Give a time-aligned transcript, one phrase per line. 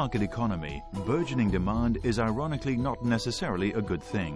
[0.00, 4.32] market economy, burgeoning demand is ironically not necessarily a good thing,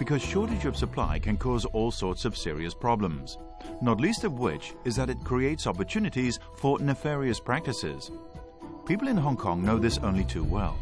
[0.00, 3.38] because shortage of supply can cause all sorts of serious problems,
[3.80, 8.10] not least of which is that it creates opportunities for nefarious practices.
[8.84, 10.76] People in Hong Kong know this only too well.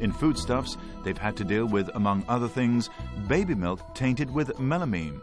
[0.00, 2.90] In foodstuffs, they've had to deal with, among other things,
[3.28, 5.20] baby milk tainted with melamine,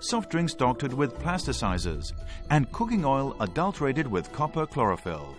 [0.00, 2.12] soft drinks doctored with plasticizers,
[2.50, 5.34] and cooking oil adulterated with copper chlorophyll.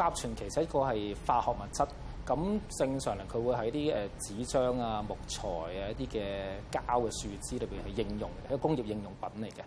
[0.00, 1.86] 甲醛其實一個係化學物質，
[2.26, 6.40] 咁正常嚟佢會喺啲誒紙張啊、木材啊一啲嘅
[6.72, 9.60] 膠嘅樹枝裏邊去應用嘅，一個工業應用品嚟嘅。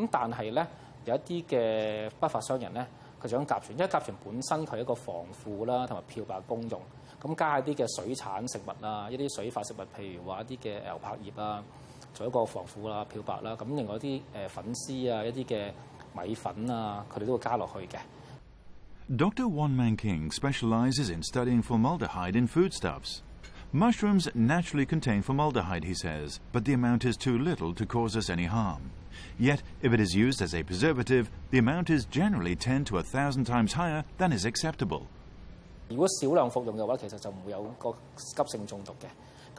[0.00, 0.64] 咁但係咧
[1.06, 2.86] 有一啲嘅不法商人咧，
[3.20, 6.80] 佢想甲醛，因為甲醛本身佢一個防腐啦，同埋漂白功用。
[7.20, 11.64] 咁加一啲嘅水產食物啦，一啲水化食物，譬如話一啲嘅牛柏葉啊，
[12.14, 13.56] 做一個防腐啦、漂白啦。
[13.56, 15.72] 咁另外啲誒粉絲啊，一啲嘅
[16.22, 17.98] 米粉啊，佢哋都會加落去嘅。
[19.16, 19.48] Dr.
[19.48, 23.22] Wan Man King specializes in studying formaldehyde in foodstuffs.
[23.72, 28.30] Mushrooms naturally contain formaldehyde, he says, but the amount is too little to cause us
[28.30, 28.92] any harm.
[29.36, 33.46] Yet, if it is used as a preservative, the amount is generally 10 to 1,000
[33.46, 35.08] times higher than is acceptable.
[35.88, 39.06] 如果少量服用嘅話，其實就唔會有個急性中毒嘅。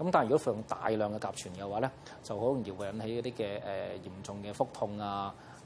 [0.02, 1.92] 咁但係如果服用大量嘅甲醛嘅話咧，
[2.24, 3.60] 就好容易會引起嗰啲嘅誒
[4.08, 5.36] 嚴重嘅腹痛啊〜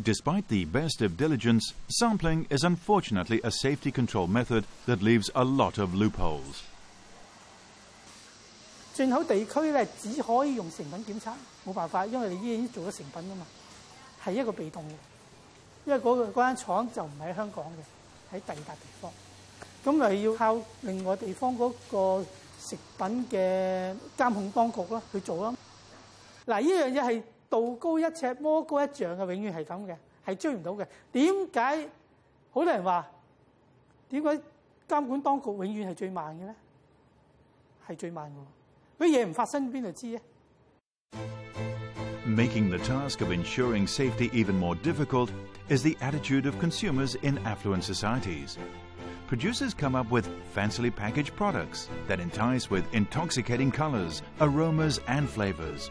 [0.00, 5.44] Despite the best of diligence, sampling is unfortunately a safety control method that leaves a
[5.44, 6.62] lot of loopholes.
[8.94, 11.32] 進口地區咧，只可以用成品檢測，
[11.66, 13.46] 冇辦法，因為你已經做咗成品噶嘛，
[14.24, 14.92] 係一個被動嘅。
[15.86, 19.12] 因為嗰、那個間廠就唔喺香港嘅，喺第二笪地方，
[19.84, 22.24] 咁咪要靠另外地方嗰個
[22.60, 25.54] 食品嘅監控當局啦去做啦。
[26.46, 27.22] 嗱，呢樣嘢係
[27.52, 30.86] 道高一尺，魔高一丈嘅，永遠係咁嘅，係追唔到嘅。
[31.12, 31.88] 點解
[32.50, 33.06] 好多人話
[34.08, 34.28] 點解
[34.88, 36.54] 監管當局永遠係最慢嘅咧？
[37.86, 38.32] 係最慢
[38.98, 40.22] 嘅，佢嘢唔發生邊度知啊
[42.26, 45.30] ？Making the task of ensuring safety even more difficult
[45.68, 48.56] is the attitude of consumers in affluent societies.
[49.28, 55.90] producers come up with fancily packaged products that entice with intoxicating colors, aromas, and flavors.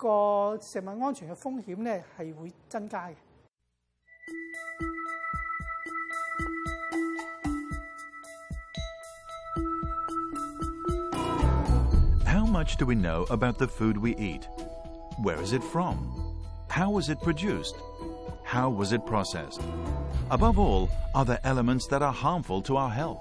[0.00, 3.14] 個食物安全嘅風險咧係會增加嘅。
[12.24, 14.48] How much do we know about the food we eat?
[15.22, 15.96] Where is it from?
[16.70, 17.76] How was it produced?
[18.42, 19.60] How was it processed?
[20.30, 23.20] Above all, are there elements that are harmful to our health?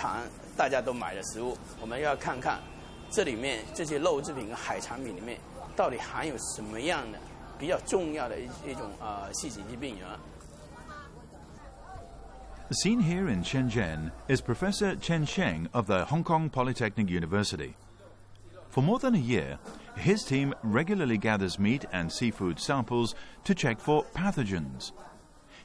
[13.42, 17.76] Shenzhen is Professor Chen Sheng of the Hong Kong Polytechnic University.
[18.70, 19.58] For more than a year,
[19.96, 23.14] his team regularly gathers meat and seafood samples
[23.44, 24.90] to check for pathogens.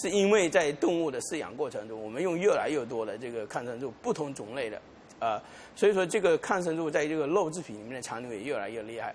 [0.00, 4.80] 是因为在动物的饲养过程中，我们用越来越多的这个抗生素，不同种类的，
[5.18, 5.40] 啊，
[5.76, 9.14] 所以说这个抗生素在这个肉制品里面的残留也越来越厉害，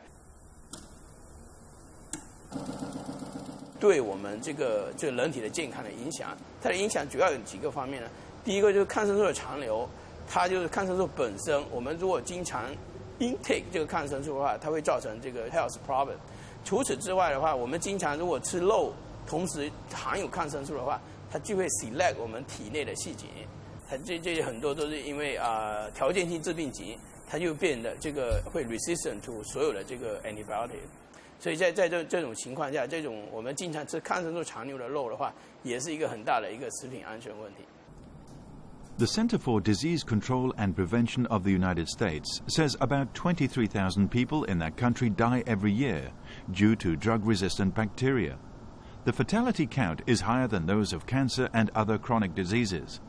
[3.80, 8.08] 对我们这个这人体的健康的影响，它的影响主要有几个方面呢？
[8.44, 9.90] 第一个就是抗生素的残留，
[10.30, 12.64] 它就是抗生素本身，我们如果经常
[13.20, 16.14] intake 这个抗生素的话，它会造成这个 health problem。
[16.64, 18.94] 除此之外的话，我们经常如果吃肉，
[19.26, 21.00] 同时含有抗生素的话，
[21.32, 23.28] 它就会 select 我们体内的细菌，
[23.90, 30.82] 它这这很多都是因为啊条件性致病菌，它就变得这个会 resistant to 所有的这个 antibiotic，
[31.40, 35.34] 所以在在这这种情况下，这种我们经常吃抗生素残留的肉的话，
[35.64, 37.60] 也是一个很大的一个食品安全问题。
[38.98, 44.60] The Center for Disease Control and Prevention of the United States says about 23,000 people in
[44.60, 46.12] that country die every year
[46.50, 48.38] due to drug-resistant bacteria.
[49.06, 53.00] The fatality count is higher than those of cancer and other chronic diseases.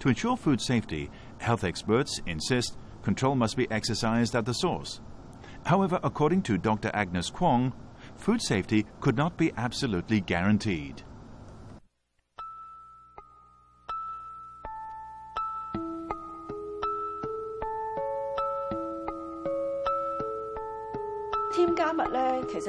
[0.00, 5.00] To ensure food safety, health experts insist control must be exercised at the source.
[5.64, 6.90] However, according to Dr.
[6.92, 7.72] Agnes Kwong,
[8.14, 11.02] food safety could not be absolutely guaranteed.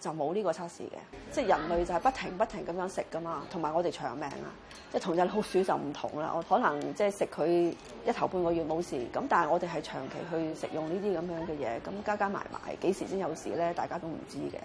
[0.00, 0.96] 就冇呢個測試嘅，
[1.30, 4.48] 即係人類就係不停不停咁樣食噶嘛，同埋我哋長命啊，
[4.90, 6.32] 即係同只老鼠就唔同啦。
[6.34, 7.74] 我可能即係食佢
[8.06, 13.74] 一頭半個月冇事，咁但係我哋係長期去食用呢啲咁樣嘅嘢，咁加加埋埋幾時先有事咧？
[13.74, 14.60] 大家都唔知嘅。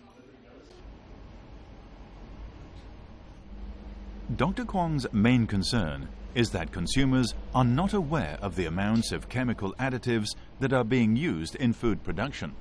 [4.37, 4.65] Dr.
[4.65, 10.29] Kwong's main concern is that consumers are not aware of the amounts of chemical additives
[10.61, 12.51] that are being used in food production.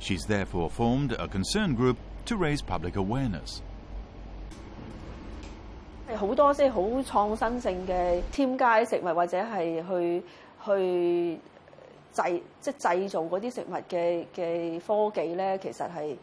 [0.00, 3.60] She's therefore formed a concern group to raise public awareness.
[6.16, 10.22] 好多即系好創新性嘅添加食物，或者係去
[10.64, 11.38] 去
[12.12, 16.16] 製即係製造嗰啲食物嘅嘅科技咧，其實係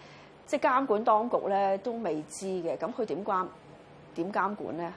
[0.45, 2.75] 即係監管當局咧都未知嘅。
[2.77, 3.47] 咁佢點監
[4.15, 4.91] 點監管咧？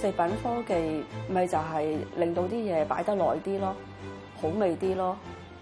[0.00, 3.76] 食品科技咪就係令到啲嘢擺得耐啲咯，
[4.42, 5.16] 好味啲咯。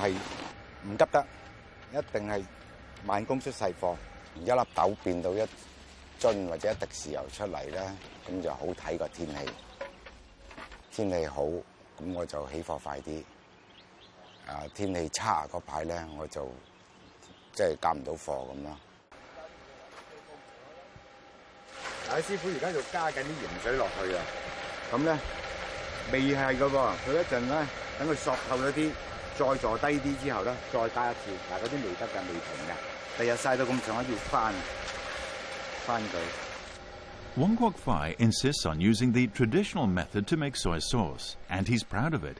[0.00, 0.14] 系
[0.84, 1.26] 唔急得，
[1.92, 2.46] 一定系
[3.04, 3.96] 慢工出細貨，
[4.36, 5.42] 一粒豆變到一
[6.20, 7.80] 樽或者一滴豉油出嚟咧，
[8.28, 9.48] 咁就好睇個天氣。
[10.92, 13.22] 天氣好，咁我就起貨快啲；
[14.46, 16.46] 啊，天氣差嗰排咧，我就
[17.52, 18.76] 即係加唔到貨咁咯。
[22.10, 24.22] 阿師傅而家就加緊啲鹽水落去啊！
[24.92, 25.18] 咁咧
[26.12, 27.66] 未係噶喎，佢一陣咧
[27.98, 28.92] 等佢索透一啲。
[29.38, 31.20] 再坐低啲之後咧，再加一次。
[31.48, 33.18] 嗱，嗰啲未得㗎，未停㗎。
[33.18, 34.52] 第日曬到咁上下要翻
[35.86, 36.18] 翻佢。
[37.40, 42.12] Wong Kwok Fai insists on using the traditional method to make soy sauce, and he's proud
[42.14, 42.38] of it.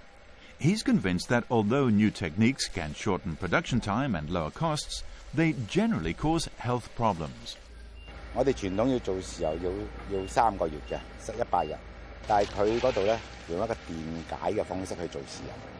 [0.58, 6.14] He's convinced that although new techniques can shorten production time and lower costs, they generally
[6.14, 7.54] cause health problems.
[8.34, 9.70] 我哋傳統要做豉油
[10.10, 11.76] 要要三個月嘅，塞一百日，
[12.26, 13.16] 但係佢嗰度咧
[13.50, 13.76] 用一個電
[14.30, 15.77] 解嘅方式去做豉油。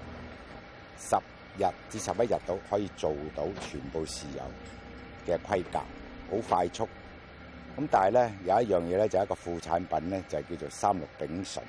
[0.98, 1.16] 十
[1.56, 4.42] 日至十一日到可以做到全部豉油
[5.26, 5.78] 嘅規格，
[6.30, 6.84] 好快速。
[7.76, 11.64] 咁但係咧有一樣嘢咧，就一個副產品咧，就係叫做三氯丙醇，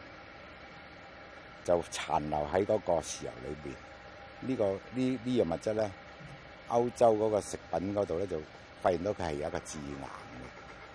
[1.64, 3.76] 就殘留喺嗰個豉油裏面。
[4.42, 5.92] 呢個呢呢樣物質咧，
[6.70, 8.42] 歐洲嗰個食品嗰度咧就
[8.82, 10.90] 發現到佢係有一個致癌嘅。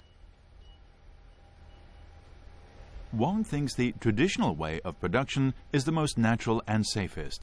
[3.17, 6.85] w o n g thinks the traditional way of production is the most natural and
[6.93, 7.43] safest.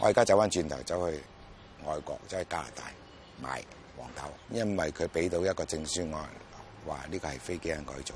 [0.00, 1.16] 我而家走翻轉頭走去
[1.86, 2.84] 外國，走去加拿大
[3.38, 3.62] 買
[3.98, 6.10] 黃豆，因為佢俾到一個證書，
[6.86, 8.14] 我話呢個係非基因改造。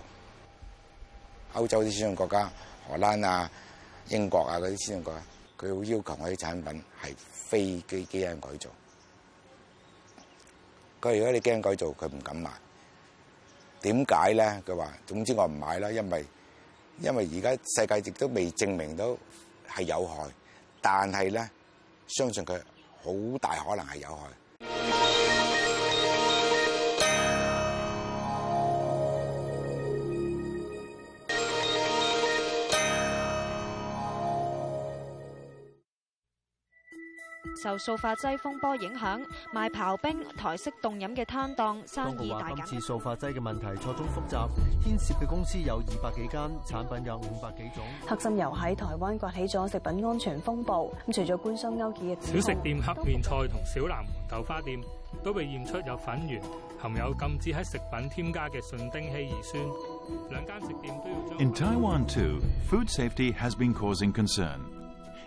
[1.53, 2.51] 歐洲啲先進國家，
[2.89, 3.51] 荷蘭啊、
[4.09, 5.21] 英國啊嗰啲先進國家，
[5.59, 7.77] 佢會要求我啲產品係非
[8.07, 8.71] 基因改造。
[11.03, 12.49] 佢如果你因改造，佢唔敢賣。
[13.83, 14.63] 點解咧？
[14.67, 16.25] 佢話總之我唔買啦，因為
[17.01, 19.15] 因為而家世界亦都未證明到
[19.69, 20.27] 係有害，
[20.81, 21.47] 但係咧。
[22.07, 22.59] 相信佢
[23.03, 24.29] 好大可能係有害。
[37.65, 39.19] 受塑化剂风波影响，
[39.51, 42.63] 卖刨冰台式冻饮嘅摊档生意大减。
[42.67, 44.47] 今次塑化剂嘅问题错综复杂，
[44.85, 47.83] 牵涉嘅公司有二百几间，产品有五百几种。
[48.07, 54.79] 黑心油喺台湾刮起咗食品安全风暴，咁除咗官商勾结嘅小食店黑面菜同小南门豆花店
[55.23, 56.43] 都被验出有粉源
[56.79, 59.65] 含有禁止喺食品添加嘅顺丁基乙酸。
[60.29, 61.17] 两间食店都要
[64.27, 64.84] 将。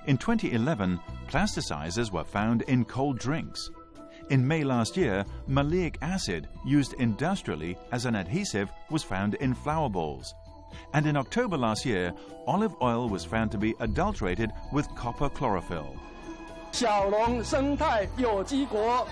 [0.08, 0.98] In 2011,
[1.30, 3.70] plasticizers were found in cold drinks.
[4.30, 9.90] In May last year, maleic acid, used industrially as an adhesive, was found in flour
[9.90, 10.34] balls.
[10.94, 12.14] And in October last year,
[12.48, 15.96] olive oil was found to be adulterated with copper chlorophyll.
[16.72, 19.06] 小龙生态有机国。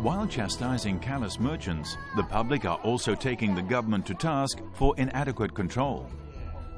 [0.00, 5.54] While chastising callous merchants, the public are also taking the government to task for inadequate
[5.54, 6.06] control.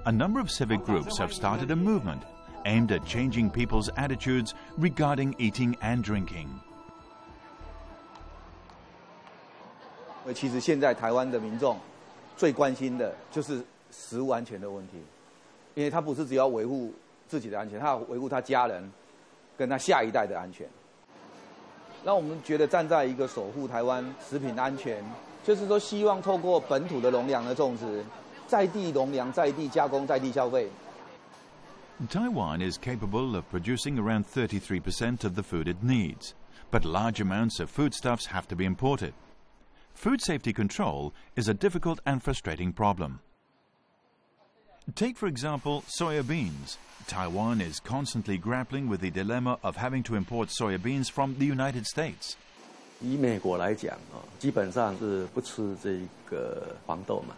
[0.06, 2.22] A number of civic groups have started a movement
[2.64, 6.48] aimed at changing people's attitudes regarding eating and drinking.
[10.34, 11.78] 其实现在台湾的民众
[12.38, 14.94] 最关心的就是食物安全的问题，
[15.74, 16.94] 因为他不是只要维护
[17.28, 18.90] 自己的安全，他要维护他家人
[19.58, 20.66] 跟他下一代的安全。
[22.02, 22.32] Taiwan
[32.62, 36.34] is capable of producing around 33% of the food it needs,
[36.70, 39.12] but large amounts of foodstuffs have to be imported.
[39.92, 43.20] Food safety control is a difficult and frustrating problem.
[44.96, 46.76] Take, for example, soya beans.
[47.06, 51.46] Taiwan is constantly grappling with the dilemma of having to import soya beans from the
[51.46, 52.36] United States.
[53.02, 57.34] 以美国来讲啊，基本上是不吃这个黄豆嘛，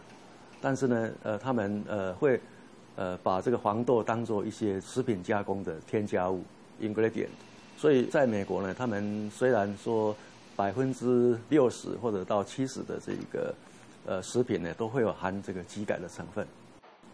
[0.61, 2.41] 但是呢，呃，他们呃会
[2.97, 6.43] 呃把这个黄豆当做一些食品加工的添加物
[6.81, 7.29] ingredient，
[7.77, 10.15] 所以在美国呢，他们虽然说
[10.57, 13.55] 百分之六十或者到七十的这个
[14.07, 16.47] 呃食品呢都会有含这个鸡改的成分。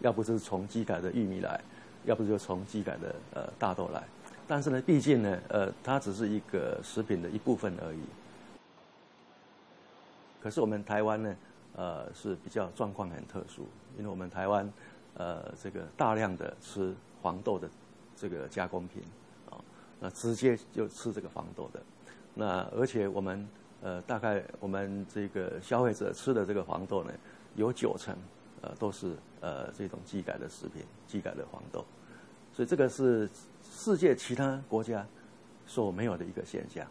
[0.01, 1.61] 要不是从基改的玉米来，
[2.05, 4.03] 要不是就从基改的呃大豆来，
[4.47, 8.01] 但是呢，毕竟呢，呃，它只是一个食品的一部分而已。
[10.41, 11.37] 可是我们台湾呢，
[11.75, 13.67] 呃，是比较状况很特殊，
[13.99, 14.73] 因为我们台湾，
[15.15, 17.69] 呃，这个大量的吃黄豆的
[18.17, 19.03] 这个加工品，
[19.51, 19.59] 啊，
[20.01, 21.83] 那直接就吃这个黄豆的，
[22.35, 23.49] 那而且我们
[23.83, 27.11] 呃，大概我们这个消费者吃的这个黄豆呢，
[27.57, 28.17] 有九成。
[28.63, 31.85] 呃，都是呃这种机改的食品，机改的黄豆，
[32.53, 33.29] 所以这个是
[33.71, 35.07] 世界其他国家
[35.67, 36.87] 所没有的一个现象。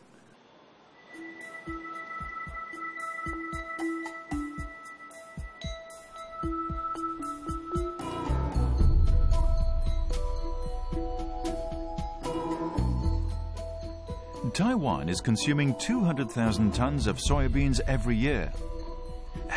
[14.53, 18.49] Taiwan is consuming 200,000 tons of soybeans every year.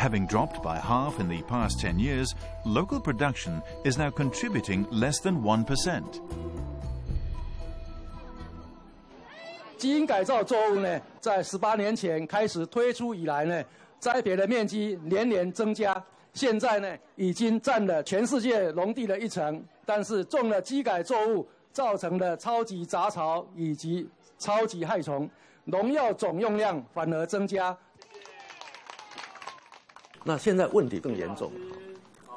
[0.01, 2.33] Having dropped by half in the past 10 years,
[2.65, 5.43] local production is now contributing less than 1%.
[30.23, 31.51] 那现在问题更严重，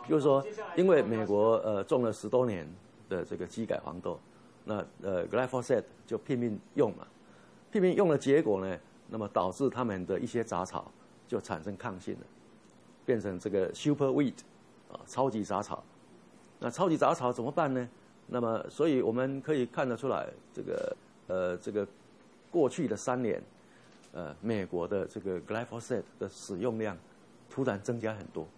[0.09, 2.67] 就是说，因为美国呃种了十多年
[3.11, 4.19] 的这个基改黄豆，
[4.65, 7.07] 那呃 glyphosate 就拼命用嘛，
[7.71, 8.79] 拼命用的结果呢，
[9.11, 10.91] 那么导致他们的一些杂草
[11.29, 12.21] 就产生抗性了，
[13.05, 14.33] 变成这个 super weed
[14.91, 15.85] 啊超级杂草。
[16.61, 17.87] 那超级杂草怎么办呢？
[18.27, 21.87] 那么所以我们可以看得出来，这个呃这个
[22.51, 23.43] 过去的三年，
[24.15, 26.97] 呃美国的这个 glyphosate 的使用量。
[27.55, 28.49] 突然增加很多，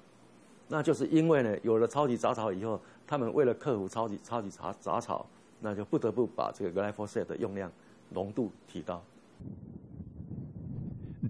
[0.68, 5.26] 那就是因为呢，有了超级杂草以后，他们为了克服超级超级杂杂草，
[5.60, 7.70] 那就不得不把这个 glyphosate 的用量
[8.10, 9.04] 浓度提高。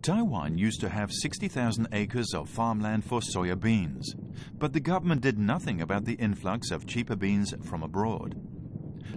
[0.00, 4.14] Taiwan used to have 60,000 acres of farmland for soya beans,
[4.60, 8.36] but the government did nothing about the influx of cheaper beans from abroad.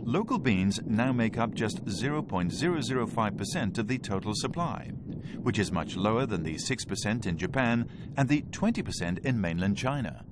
[0.04, 2.50] Local beans now make up just 0.005%
[3.78, 4.90] of the total supply
[5.44, 10.24] which is much lower than the 6% in Japan and the 20% in mainland China.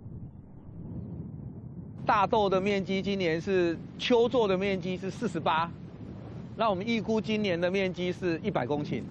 [2.06, 5.70] 大豆的面积今年是秋作的面积是四十八，
[6.56, 9.04] 那我们预估今年的面积是一百公顷。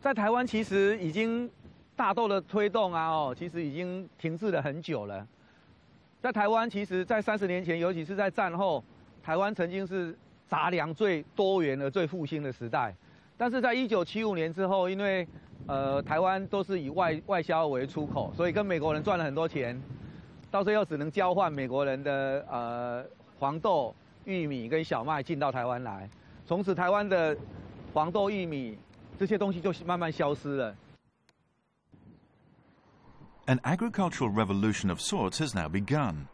[0.00, 1.50] 在台湾其实已经
[1.96, 5.26] 大豆的推动啊，哦，其实已经停滞了很久了。
[6.22, 8.82] 在台湾，其实，在三十年前，尤其是在战后，
[9.22, 10.16] 台湾曾经是
[10.48, 12.94] 杂粮最多元而最复兴的时代。
[13.36, 15.26] 但是在一九七五年之后，因为，
[15.66, 19.80] 呃，台湾都是以外外销为出口，所以跟美国人赚了很多钱，
[20.50, 23.04] 到最后只能交换美国人的呃
[23.38, 23.92] 黄豆、
[24.24, 26.08] 玉米跟小麦进到台湾来。
[26.46, 27.36] 从此，台湾的
[27.92, 28.78] 黄豆、玉米
[29.18, 30.74] 这些东西就慢慢消失了。
[33.46, 36.26] An agricultural revolution of sorts has now begun.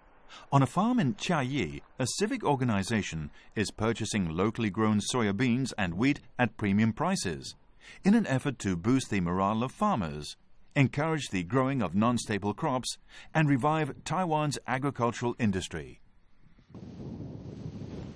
[0.53, 5.95] On a farm in Chiayi, a civic organization is purchasing locally grown soya beans and
[5.95, 7.55] wheat at premium prices
[8.05, 10.37] in an effort to boost the morale of farmers,
[10.77, 12.99] encourage the growing of non-staple crops,
[13.35, 15.99] and revive Taiwan's agricultural industry.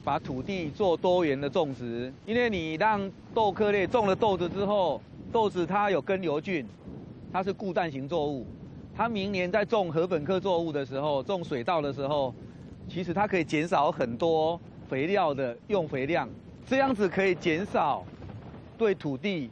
[0.04, 5.00] 把土地做多元的种植，因为你让豆科类种了豆子之后，
[5.32, 6.64] 豆子它有根瘤菌，
[7.32, 8.46] 它是固氮型作物，
[8.96, 12.32] 他明年在种禾本科作物的时候，种水稻的时候，
[12.88, 16.28] 其实它可以减少很多肥料的用肥量，
[16.64, 18.04] 这样子可以减少
[18.78, 19.50] 对土地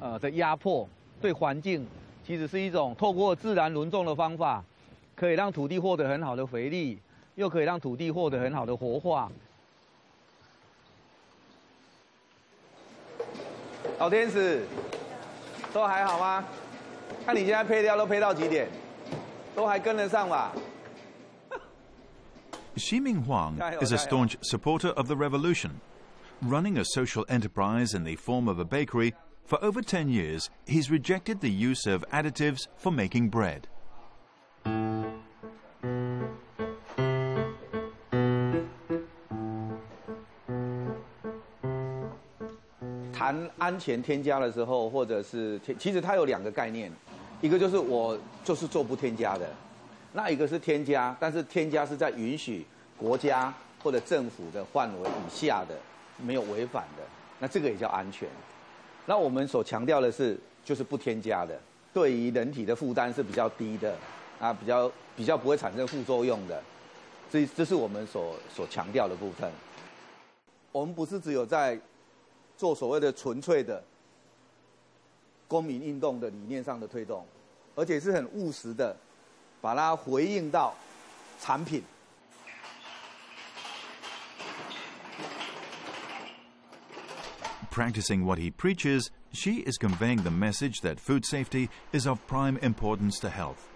[0.00, 0.88] 呃的压迫，
[1.20, 1.86] 对环境
[2.26, 4.62] 其实是一种透过自然轮种的方法，
[5.14, 6.98] 可以让土地获得很好的肥力，
[7.36, 9.30] 又可以让土地获得很好的活化。
[14.00, 14.64] 老天使，
[15.72, 16.42] 都还好吗？
[17.24, 18.66] 看你现在配料都配到几点？
[19.60, 20.52] 都还跟得上吧
[22.76, 25.82] ？Ximing Huang is a staunch supporter of the revolution.
[26.40, 29.12] Running a social enterprise in the form of a bakery,
[29.44, 33.68] for over 10 years, he's rejected the use of additives for making bread.
[43.12, 43.50] Tan
[47.40, 49.48] 一个就是我就是做不添加的，
[50.12, 52.66] 那一个是添加，但是添加是在允许
[52.98, 55.74] 国家或者政府的范围以下的，
[56.18, 57.02] 没有违反的，
[57.38, 58.28] 那这个也叫安全。
[59.06, 61.58] 那我们所强调的是，就是不添加的，
[61.94, 63.96] 对于人体的负担是比较低的，
[64.38, 66.62] 啊，比较比较不会产生副作用的，
[67.30, 69.50] 这这是我们所所强调的部分。
[70.72, 71.78] 我们不是只有在
[72.58, 73.82] 做所谓的纯粹的。
[75.50, 77.26] 公民运动的理念上的推动，
[77.74, 78.96] 而且是很务实的，
[79.60, 80.72] 把它回应到
[81.40, 81.82] 产品。
[87.72, 93.18] Practicing what he preaches, she is conveying the message that food safety is of prime importance
[93.18, 93.66] to health.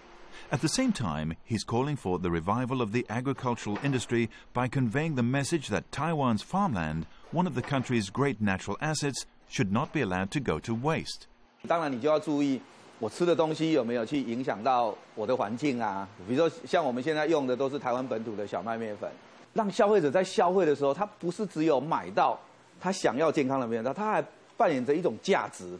[0.51, 5.15] At the same time, he's calling for the revival of the agricultural industry by conveying
[5.15, 9.99] the message that Taiwan's farmland, one of the country's great natural assets, should not be
[9.99, 11.27] allowed to go to waste.
[11.65, 12.59] 当然，你就要注意，
[12.99, 16.07] 我吃的东西有没有去影响到我的环境啊？
[16.27, 19.09] 比如说，像我们现在用的都是台湾本土的小麦面粉，
[19.53, 22.39] 让消费者在消费的时候，他不是只有买到
[22.79, 24.23] 他想要健康的面粉，他还
[24.55, 25.77] 扮演着一种价值。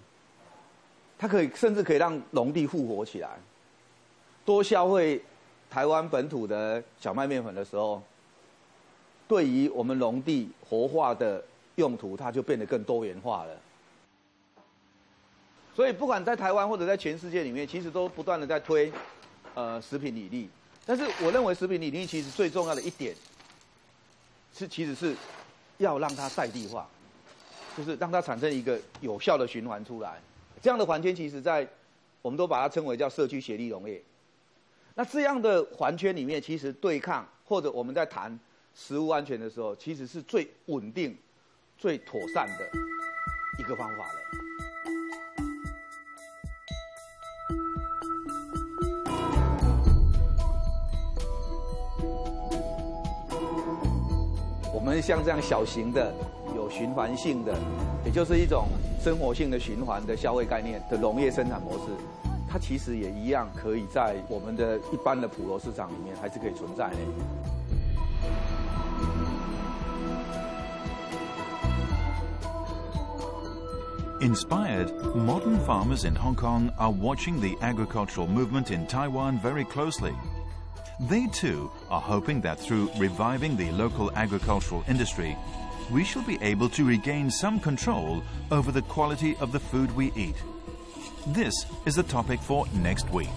[1.17, 3.29] 他可以甚至可以让农地复活起来，
[4.43, 5.21] 多消费
[5.69, 8.03] 台湾本土的小麦面粉的时候，
[9.25, 11.41] 对于我们农地活化的
[11.75, 13.55] 用途，它就变得更多元化了。
[15.75, 18.89] 所以，不管在台湾或者在全世界里面，其实都不断的在推，
[19.55, 20.49] 呃，食品履历。
[20.85, 23.13] 但是，我认为食品履历其实最重要的一点，
[24.53, 25.13] 是其实是
[25.77, 26.87] 要让它在地化，
[27.77, 30.17] 就是让它产生一个有效的循环出来。
[30.61, 31.67] 这样的环圈，其实在
[32.21, 34.01] 我们都把它称为叫社区协力农业。
[34.95, 38.39] 那这样的环圈里面，其实对抗或者我们在谈
[38.73, 41.17] 食物安全的时候，其实是最稳定、
[41.77, 42.69] 最妥善的
[43.59, 44.44] 一个方法了。
[55.01, 56.13] 像这样小型的、
[56.55, 57.55] 有循环性的，
[58.05, 58.67] 也就是一种
[59.01, 61.83] 生活性的循环的消费概念的农业生产模式，
[62.49, 66.95] 它其实也一样可以在我们的一般的普罗市场里面还是可以存在的。
[74.21, 80.13] Inspired, modern farmers in Hong Kong are watching the agricultural movement in Taiwan very closely.
[80.99, 85.35] They too are hoping that through reviving the local agricultural industry,
[85.89, 90.11] we shall be able to regain some control over the quality of the food we
[90.15, 90.35] eat.
[91.27, 93.29] This is the topic for next week.